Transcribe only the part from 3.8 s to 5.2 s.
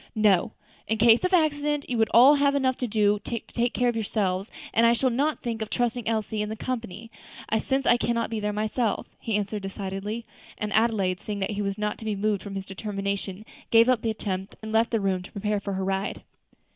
of yourselves, and I shall